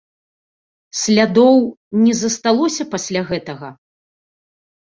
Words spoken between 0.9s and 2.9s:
Слядоў не засталося